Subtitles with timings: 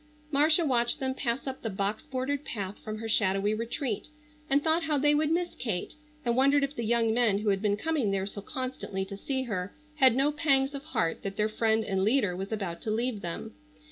[0.31, 4.07] Marcia watched them pass up the box bordered path from her shadowy retreat,
[4.49, 5.93] and thought how they would miss Kate,
[6.25, 9.43] and wondered if the young men who had been coming there so constantly to see
[9.43, 13.21] her had no pangs of heart that their friend and leader was about to leave
[13.21, 13.53] them.